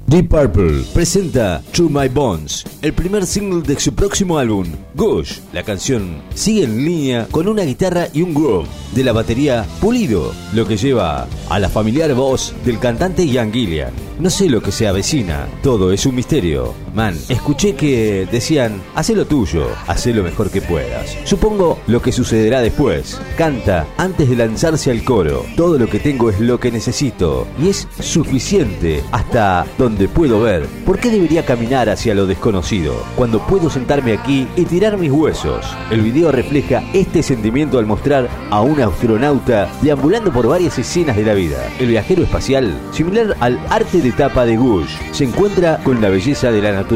Deep 0.08 0.30
Purple 0.30 0.84
presenta 0.94 1.62
To 1.76 1.90
My 1.90 2.08
Bones, 2.08 2.64
el 2.80 2.94
primer 2.94 3.26
single 3.26 3.60
de 3.60 3.78
su 3.78 3.92
próximo 3.92 4.38
álbum, 4.38 4.64
Gush. 4.94 5.40
La 5.52 5.62
canción 5.62 6.22
sigue 6.34 6.64
en 6.64 6.82
línea 6.82 7.28
con 7.30 7.46
una 7.46 7.64
guitarra 7.64 8.08
y 8.14 8.22
un 8.22 8.32
groove 8.32 8.66
de 8.94 9.04
la 9.04 9.12
batería 9.12 9.66
pulido, 9.82 10.32
lo 10.54 10.66
que 10.66 10.78
lleva 10.78 11.28
a 11.50 11.58
la 11.58 11.68
familiar 11.68 12.14
voz 12.14 12.54
del 12.64 12.78
cantante 12.78 13.26
Ian 13.26 13.52
Gillian. 13.52 13.92
No 14.18 14.30
sé 14.30 14.48
lo 14.48 14.62
que 14.62 14.72
se 14.72 14.88
avecina, 14.88 15.46
todo 15.62 15.92
es 15.92 16.06
un 16.06 16.14
misterio. 16.14 16.72
Escuché 16.98 17.76
que 17.76 18.26
decían, 18.30 18.82
haz 18.96 19.10
lo 19.10 19.24
tuyo, 19.24 19.68
haz 19.86 20.06
lo 20.06 20.24
mejor 20.24 20.50
que 20.50 20.60
puedas. 20.60 21.16
Supongo 21.22 21.78
lo 21.86 22.02
que 22.02 22.10
sucederá 22.10 22.60
después. 22.60 23.20
Canta 23.36 23.86
antes 23.96 24.28
de 24.28 24.34
lanzarse 24.34 24.90
al 24.90 25.04
coro. 25.04 25.44
Todo 25.56 25.78
lo 25.78 25.86
que 25.86 26.00
tengo 26.00 26.28
es 26.28 26.40
lo 26.40 26.58
que 26.58 26.72
necesito 26.72 27.46
y 27.62 27.68
es 27.68 27.86
suficiente 28.00 29.04
hasta 29.12 29.64
donde 29.78 30.08
puedo 30.08 30.40
ver. 30.40 30.66
¿Por 30.84 30.98
qué 30.98 31.08
debería 31.10 31.46
caminar 31.46 31.88
hacia 31.88 32.16
lo 32.16 32.26
desconocido 32.26 32.94
cuando 33.14 33.46
puedo 33.46 33.70
sentarme 33.70 34.12
aquí 34.12 34.48
y 34.56 34.64
tirar 34.64 34.98
mis 34.98 35.12
huesos? 35.12 35.64
El 35.92 36.00
video 36.00 36.32
refleja 36.32 36.82
este 36.94 37.22
sentimiento 37.22 37.78
al 37.78 37.86
mostrar 37.86 38.28
a 38.50 38.60
un 38.60 38.80
astronauta 38.80 39.70
deambulando 39.82 40.32
por 40.32 40.48
varias 40.48 40.76
escenas 40.80 41.14
de 41.14 41.24
la 41.24 41.34
vida. 41.34 41.64
El 41.78 41.86
viajero 41.86 42.24
espacial, 42.24 42.76
similar 42.90 43.36
al 43.38 43.60
arte 43.70 44.00
de 44.00 44.10
tapa 44.10 44.44
de 44.44 44.56
Gush, 44.56 44.96
se 45.12 45.22
encuentra 45.22 45.78
con 45.84 46.00
la 46.00 46.08
belleza 46.08 46.50
de 46.50 46.60
la 46.60 46.72
naturaleza 46.72 46.87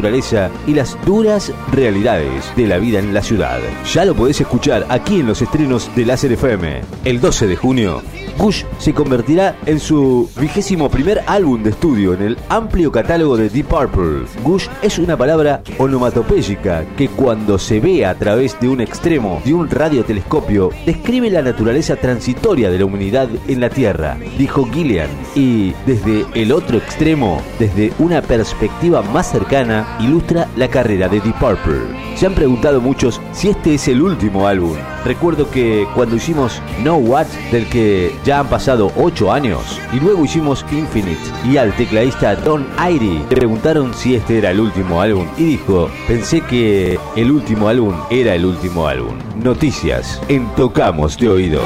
y 0.67 0.73
las 0.73 0.97
duras 1.05 1.51
realidades 1.71 2.51
de 2.55 2.67
la 2.67 2.77
vida 2.77 2.99
en 2.99 3.13
la 3.13 3.21
ciudad. 3.21 3.59
Ya 3.93 4.05
lo 4.05 4.15
podés 4.15 4.41
escuchar 4.41 4.85
aquí 4.89 5.19
en 5.19 5.27
los 5.27 5.41
estrenos 5.41 5.89
de 5.95 6.05
Láser 6.05 6.31
FM. 6.31 6.81
El 7.05 7.21
12 7.21 7.47
de 7.47 7.55
junio, 7.55 8.01
Gush 8.37 8.63
se 8.79 8.93
convertirá 8.93 9.55
en 9.65 9.79
su 9.79 10.29
vigésimo 10.39 10.89
primer 10.89 11.23
álbum 11.27 11.61
de 11.63 11.69
estudio 11.69 12.13
en 12.13 12.21
el 12.23 12.37
amplio 12.49 12.91
catálogo 12.91 13.37
de 13.37 13.49
Deep 13.49 13.67
Purple. 13.67 14.25
Gush 14.43 14.67
es 14.81 14.97
una 14.97 15.15
palabra 15.15 15.61
onomatopéyica 15.77 16.85
que 16.97 17.07
cuando 17.09 17.59
se 17.59 17.79
ve 17.79 18.05
a 18.05 18.15
través 18.15 18.59
de 18.59 18.69
un 18.69 18.81
extremo 18.81 19.41
de 19.45 19.53
un 19.53 19.69
radiotelescopio 19.69 20.71
describe 20.85 21.29
la 21.29 21.41
naturaleza 21.41 21.95
transitoria 21.95 22.69
de 22.69 22.79
la 22.79 22.85
humanidad 22.85 23.29
en 23.47 23.59
la 23.59 23.69
Tierra, 23.69 24.17
dijo 24.37 24.65
Gillian, 24.65 25.09
y 25.35 25.73
desde 25.85 26.25
el 26.33 26.51
otro 26.51 26.77
extremo, 26.77 27.41
desde 27.59 27.93
una 27.99 28.21
perspectiva 28.21 29.01
más 29.01 29.31
cercana, 29.31 29.82
ilustra 29.99 30.47
la 30.55 30.67
carrera 30.67 31.07
de 31.07 31.19
Deep 31.19 31.37
Purple. 31.39 31.81
Se 32.15 32.25
han 32.25 32.33
preguntado 32.33 32.81
muchos 32.81 33.19
si 33.31 33.49
este 33.49 33.75
es 33.75 33.87
el 33.87 34.01
último 34.01 34.47
álbum. 34.47 34.75
Recuerdo 35.05 35.49
que 35.49 35.87
cuando 35.95 36.15
hicimos 36.15 36.61
No 36.83 36.95
What, 36.95 37.27
del 37.51 37.67
que 37.67 38.15
ya 38.23 38.39
han 38.39 38.47
pasado 38.47 38.91
8 38.95 39.31
años, 39.31 39.79
y 39.91 39.99
luego 39.99 40.23
hicimos 40.23 40.65
Infinite, 40.71 41.19
y 41.45 41.57
al 41.57 41.75
tecladista 41.75 42.35
Don 42.35 42.65
Airy 42.77 43.19
le 43.29 43.35
preguntaron 43.35 43.93
si 43.93 44.15
este 44.15 44.37
era 44.37 44.51
el 44.51 44.59
último 44.59 45.01
álbum, 45.01 45.27
y 45.37 45.43
dijo, 45.43 45.89
pensé 46.07 46.41
que 46.41 46.99
el 47.15 47.31
último 47.31 47.67
álbum 47.67 47.95
era 48.09 48.35
el 48.35 48.45
último 48.45 48.87
álbum. 48.87 49.15
Noticias 49.43 50.21
en 50.29 50.47
Tocamos 50.55 51.17
de 51.17 51.29
Oído. 51.29 51.61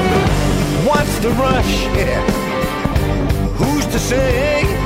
What's 0.86 1.20
the 1.22 1.30
rush? 1.30 1.86
Yeah. 1.95 2.24
Who's 3.59 3.86
to 3.88 3.99
say 3.99 4.76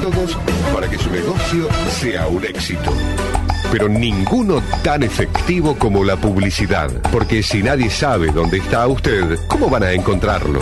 métodos 0.00 0.36
para 0.72 0.88
que 0.88 0.98
su 0.98 1.10
negocio 1.10 1.68
sea 1.90 2.26
un 2.26 2.44
éxito. 2.44 2.92
Pero 3.70 3.88
ninguno 3.88 4.62
tan 4.82 5.02
efectivo 5.02 5.76
como 5.76 6.04
la 6.04 6.16
publicidad. 6.16 6.90
Porque 7.12 7.42
si 7.42 7.62
nadie 7.62 7.90
sabe 7.90 8.32
dónde 8.32 8.58
está 8.58 8.86
usted, 8.86 9.38
¿cómo 9.46 9.68
van 9.68 9.84
a 9.84 9.92
encontrarlo? 9.92 10.60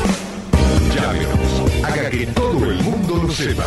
Llámenos. 0.95 1.85
Haga 1.85 2.11
que 2.11 2.27
todo 2.27 2.71
el 2.71 2.83
mundo 2.83 3.23
lo 3.23 3.31
sepa. 3.31 3.65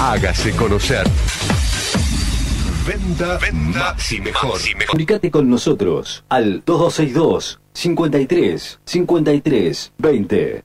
Hágase 0.00 0.52
conocer. 0.52 1.06
Venda, 2.86 3.38
venda 3.38 3.96
y 4.10 4.20
mejor. 4.20 4.58
Comunicate 4.86 5.30
con 5.30 5.48
nosotros 5.48 6.24
al 6.28 6.62
2262 6.64 7.60
53 7.72 8.80
53 8.84 9.92
20. 9.98 10.64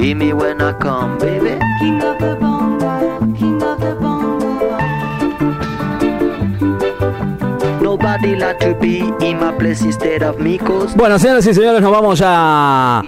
Hear 0.00 0.16
me 0.16 0.32
when 0.32 0.62
I 0.62 0.72
come, 0.72 1.18
baby. 1.18 1.60
King 1.78 2.02
of 2.02 2.18
the 2.18 2.34
bongo, 2.40 3.20
king 3.36 3.62
of 3.62 3.78
the 3.80 3.94
bongo. 4.00 4.78
Nobody 7.82 8.34
like 8.34 8.60
to 8.60 8.74
be 8.74 9.00
in 9.20 9.38
my 9.38 9.52
place 9.58 9.82
instead 9.82 10.22
of 10.22 10.38
me, 10.38 10.56
cause 10.56 10.96
Bueno, 10.96 11.18
señoras 11.18 11.46
y 11.46 11.52
señores, 11.52 11.82
nos 11.82 11.92
vamos 11.92 12.22
a, 12.24 13.02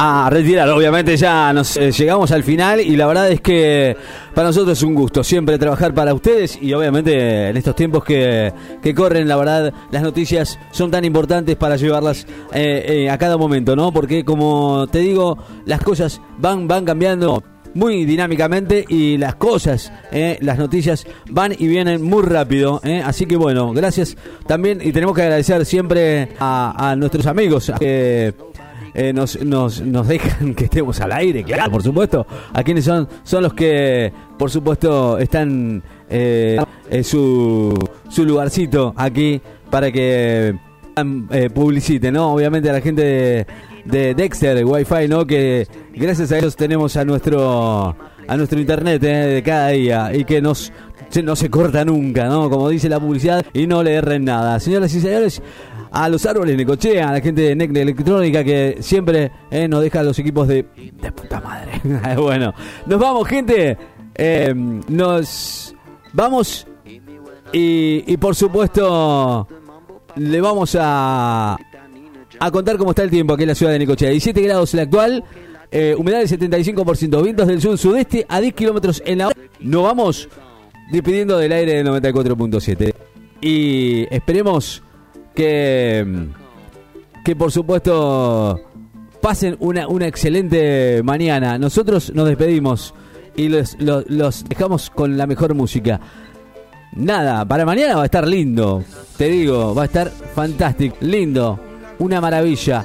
a 0.00 0.30
retirar. 0.30 0.68
Obviamente 0.70 1.16
ya 1.16 1.52
nos 1.52 1.76
eh, 1.76 1.90
llegamos 1.90 2.30
al 2.30 2.44
final 2.44 2.80
y 2.80 2.96
la 2.96 3.06
verdad 3.08 3.28
es 3.30 3.40
que 3.40 3.96
para 4.32 4.46
nosotros 4.48 4.78
es 4.78 4.84
un 4.84 4.94
gusto 4.94 5.24
siempre 5.24 5.58
trabajar 5.58 5.92
para 5.92 6.14
ustedes 6.14 6.56
y 6.62 6.72
obviamente 6.72 7.48
en 7.48 7.56
estos 7.56 7.74
tiempos 7.74 8.04
que, 8.04 8.52
que 8.80 8.94
corren, 8.94 9.26
la 9.26 9.34
verdad, 9.34 9.74
las 9.90 10.02
noticias 10.02 10.56
son 10.70 10.92
tan 10.92 11.04
importantes 11.04 11.56
para 11.56 11.74
llevarlas 11.74 12.28
eh, 12.52 12.84
eh, 12.86 13.10
a 13.10 13.18
cada 13.18 13.36
momento, 13.36 13.74
¿no? 13.74 13.92
Porque 13.92 14.24
como 14.24 14.86
te 14.86 15.00
digo, 15.00 15.36
las 15.66 15.82
cosas 15.82 16.20
van, 16.38 16.68
van 16.68 16.84
cambiando. 16.84 17.42
muy 17.74 18.04
dinámicamente 18.04 18.84
y 18.88 19.16
las 19.18 19.36
cosas, 19.36 19.92
eh, 20.10 20.38
las 20.40 20.58
noticias 20.58 21.06
van 21.30 21.52
y 21.56 21.66
vienen 21.66 22.02
muy 22.02 22.22
rápido. 22.22 22.80
eh. 22.84 23.02
Así 23.04 23.26
que 23.26 23.36
bueno, 23.36 23.72
gracias 23.72 24.16
también 24.46 24.80
y 24.82 24.92
tenemos 24.92 25.14
que 25.14 25.22
agradecer 25.22 25.64
siempre 25.64 26.30
a, 26.40 26.94
nuestros 26.98 27.26
amigos 27.26 27.70
que 27.78 28.34
eh, 28.94 29.12
nos, 29.12 29.42
nos, 29.44 29.80
nos 29.80 30.08
dejan 30.08 30.54
que 30.54 30.64
estemos 30.64 31.00
al 31.00 31.12
aire, 31.12 31.44
claro, 31.44 31.70
por 31.70 31.82
supuesto. 31.82 32.26
A 32.52 32.62
quienes 32.62 32.84
son, 32.84 33.08
son 33.22 33.42
los 33.42 33.54
que, 33.54 34.12
por 34.38 34.50
supuesto, 34.50 35.18
están 35.18 35.82
eh, 36.08 36.58
su, 37.02 37.78
su 38.08 38.24
lugarcito 38.24 38.94
aquí 38.96 39.40
para 39.70 39.92
que 39.92 40.54
eh, 41.30 41.50
publiciten, 41.50 42.14
¿no? 42.14 42.32
Obviamente 42.32 42.70
a 42.70 42.72
la 42.72 42.80
gente 42.80 43.02
de, 43.02 43.46
de 43.84 44.14
Dexter, 44.14 44.56
de 44.56 44.64
Wi-Fi, 44.64 45.06
¿no? 45.08 45.26
Que 45.26 45.66
gracias 45.94 46.32
a 46.32 46.38
ellos 46.38 46.56
tenemos 46.56 46.96
a 46.96 47.04
nuestro 47.04 47.96
a 48.26 48.36
nuestro 48.36 48.60
internet 48.60 49.02
eh, 49.04 49.06
de 49.06 49.42
cada 49.42 49.68
día 49.68 50.10
y 50.14 50.24
que 50.24 50.40
nos 50.42 50.72
no 51.22 51.36
se 51.36 51.48
corta 51.48 51.84
nunca, 51.84 52.26
¿no? 52.26 52.50
Como 52.50 52.68
dice 52.68 52.88
la 52.88 53.00
publicidad 53.00 53.44
y 53.54 53.66
no 53.66 53.82
le 53.82 53.94
erren 53.94 54.24
nada. 54.24 54.60
Señoras 54.60 54.92
y 54.94 55.00
señores, 55.00 55.40
a 55.90 56.08
los 56.08 56.24
árboles 56.26 56.56
de 56.56 56.66
Cochea, 56.66 57.08
a 57.08 57.12
la 57.12 57.20
gente 57.20 57.42
de 57.42 57.56
NEC 57.56 57.70
de 57.70 57.82
Electrónica 57.82 58.44
que 58.44 58.78
siempre 58.80 59.30
eh, 59.50 59.68
nos 59.68 59.82
deja 59.82 60.02
los 60.02 60.18
equipos 60.18 60.48
de, 60.48 60.66
de 61.00 61.12
puta 61.12 61.40
madre. 61.40 61.80
bueno, 62.16 62.54
nos 62.86 63.00
vamos, 63.00 63.26
gente. 63.28 63.76
Eh, 64.14 64.52
nos 64.88 65.74
vamos 66.12 66.66
y, 67.52 68.04
y 68.06 68.16
por 68.16 68.34
supuesto 68.34 69.46
le 70.16 70.40
vamos 70.40 70.76
a, 70.78 71.56
a 72.40 72.50
contar 72.50 72.76
cómo 72.76 72.90
está 72.90 73.02
el 73.02 73.10
tiempo 73.10 73.34
aquí 73.34 73.44
en 73.44 73.48
la 73.48 73.54
ciudad 73.54 73.72
de 73.72 73.78
Necochea. 73.78 74.10
17 74.10 74.40
grados 74.42 74.74
la 74.74 74.82
actual, 74.82 75.24
eh, 75.70 75.94
humedad 75.96 76.18
del 76.18 76.28
75%, 76.28 77.22
vientos 77.22 77.46
del 77.46 77.60
sur-sudeste 77.60 78.26
a 78.28 78.40
10 78.40 78.54
kilómetros 78.54 79.02
en 79.06 79.18
la 79.18 79.28
hora. 79.28 79.36
Nos 79.60 79.82
vamos 79.82 80.28
despidiendo 80.90 81.38
del 81.38 81.52
aire 81.52 81.74
del 81.74 81.86
94.7. 81.86 82.94
Y 83.40 84.12
esperemos 84.14 84.82
que, 85.38 86.04
que 87.24 87.36
por 87.36 87.52
supuesto 87.52 88.60
pasen 89.22 89.56
una, 89.60 89.86
una 89.86 90.08
excelente 90.08 91.00
mañana. 91.04 91.56
Nosotros 91.58 92.12
nos 92.12 92.26
despedimos 92.26 92.92
y 93.36 93.48
los, 93.48 93.76
los- 93.78 94.44
dejamos 94.48 94.90
con 94.90 95.16
la 95.16 95.28
mejor 95.28 95.54
música. 95.54 96.00
Nada, 96.96 97.44
para 97.46 97.64
mañana 97.64 97.94
va 97.94 98.02
a 98.02 98.06
estar 98.06 98.26
lindo. 98.26 98.82
Te 99.16 99.28
digo, 99.28 99.74
va 99.76 99.82
a 99.82 99.84
estar 99.84 100.10
fantástico, 100.10 100.96
lindo, 101.02 101.58
una 102.00 102.20
maravilla. 102.20 102.84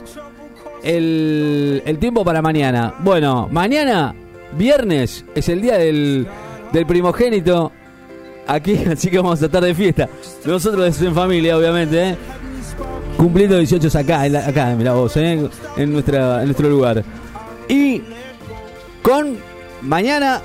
El, 0.83 1.81
el 1.85 1.97
tiempo 1.97 2.23
para 2.23 2.41
mañana. 2.43 2.93
Bueno, 2.99 3.47
mañana, 3.51 4.13
viernes, 4.57 5.25
es 5.33 5.49
el 5.49 5.59
día 5.61 5.77
del, 5.79 6.27
del 6.71 6.85
primogénito. 6.85 7.71
Aquí, 8.45 8.75
así 8.91 9.09
que 9.09 9.17
vamos 9.17 9.41
a 9.41 9.45
estar 9.45 9.63
de 9.63 9.73
fiesta. 9.73 10.09
Nosotros 10.45 11.01
en 11.01 11.15
familia, 11.15 11.57
obviamente, 11.57 12.09
¿eh? 12.09 12.15
Cumpliendo 13.17 13.57
18 13.57 13.97
acá, 13.97 14.25
en 14.25 14.33
la- 14.33 14.47
acá, 14.47 14.75
vos, 14.93 15.15
¿eh? 15.17 15.49
en, 15.77 15.93
nuestra, 15.93 16.39
en 16.41 16.45
nuestro 16.45 16.69
lugar. 16.69 17.03
Y 17.69 18.01
con 19.01 19.37
mañana 19.81 20.41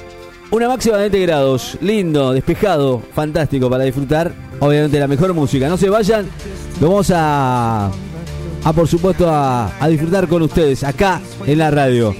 una 0.51 0.69
máxima 0.69 0.97
de 0.97 1.03
20 1.09 1.21
grados. 1.27 1.79
Lindo, 1.81 2.33
despejado, 2.33 3.03
fantástico 3.15 3.69
para 3.69 3.85
disfrutar. 3.85 4.33
Obviamente 4.61 4.99
la 4.99 5.07
mejor 5.09 5.33
música. 5.35 5.69
No 5.69 5.77
se 5.77 5.89
vayan. 5.91 6.27
Lo 6.81 6.89
vamos 6.91 7.11
a, 7.15 7.91
a 8.65 8.73
por 8.73 8.87
supuesto, 8.89 9.29
a, 9.29 9.73
a 9.83 9.89
disfrutar 9.89 10.29
con 10.29 10.43
ustedes 10.43 10.85
acá 10.85 11.21
en 11.47 11.59
la 11.59 11.71
radio. 11.71 12.15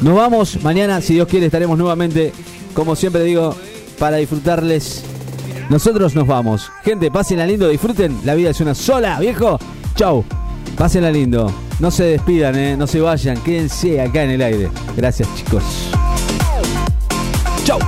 Nos 0.00 0.14
vamos. 0.14 0.62
Mañana, 0.62 1.00
si 1.00 1.14
Dios 1.14 1.28
quiere, 1.28 1.46
estaremos 1.46 1.76
nuevamente, 1.78 2.32
como 2.74 2.94
siempre 2.96 3.22
digo, 3.24 3.54
para 3.98 4.16
disfrutarles. 4.18 5.04
Nosotros 5.72 6.14
nos 6.14 6.26
vamos. 6.26 6.70
Gente, 6.84 7.10
pásenla 7.10 7.46
lindo, 7.46 7.66
disfruten. 7.66 8.14
La 8.26 8.34
vida 8.34 8.50
es 8.50 8.60
una 8.60 8.74
sola, 8.74 9.18
viejo. 9.18 9.58
Chau. 9.94 10.22
Pásenla 10.76 11.10
lindo. 11.10 11.50
No 11.80 11.90
se 11.90 12.04
despidan, 12.04 12.54
eh, 12.56 12.76
no 12.76 12.86
se 12.86 13.00
vayan. 13.00 13.42
Quédense 13.42 13.98
acá 13.98 14.24
en 14.24 14.32
el 14.32 14.42
aire. 14.42 14.70
Gracias, 14.94 15.34
chicos. 15.34 15.62
Chau. 17.64 17.78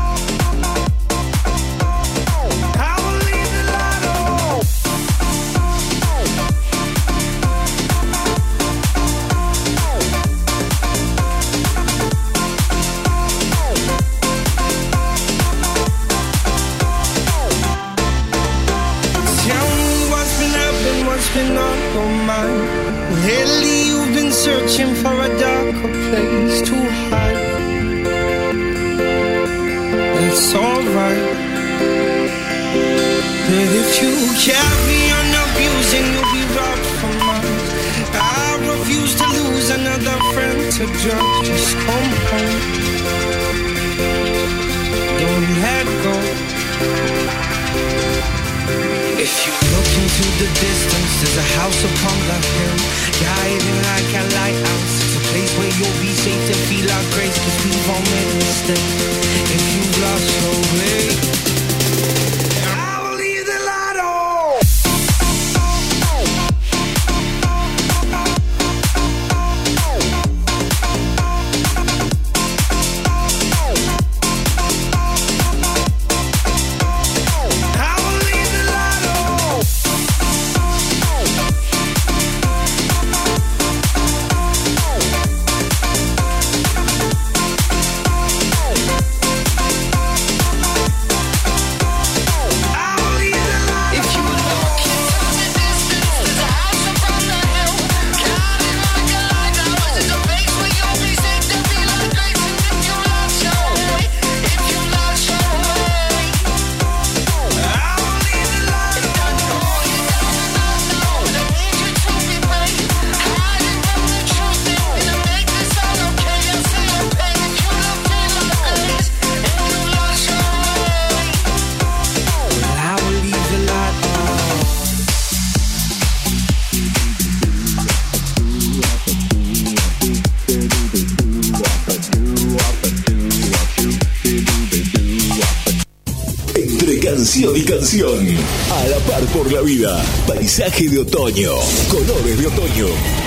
Paisaje 140.64 140.88
de 140.88 140.98
otoño, 140.98 141.50
colores 141.90 142.38
de 142.38 142.46
otoño, 142.46 142.86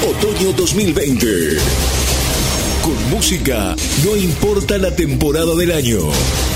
otoño 0.10 0.54
2020. 0.54 1.28
Con 2.82 3.10
música, 3.12 3.76
no 4.04 4.16
importa 4.16 4.78
la 4.78 4.96
temporada 4.96 5.54
del 5.56 5.72
año. 5.72 6.00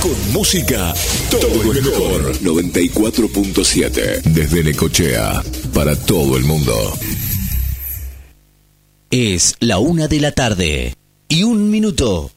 Con 0.01 0.33
música, 0.33 0.93
todo 1.29 1.73
es 1.73 1.85
mejor. 1.85 2.35
94.7, 2.39 4.21
desde 4.23 4.63
Necochea, 4.63 5.43
para 5.73 5.95
todo 5.95 6.37
el 6.37 6.45
mundo. 6.45 6.73
Es 9.11 9.55
la 9.59 9.77
una 9.77 10.07
de 10.07 10.19
la 10.19 10.31
tarde 10.31 10.95
y 11.27 11.43
un 11.43 11.69
minuto. 11.69 12.31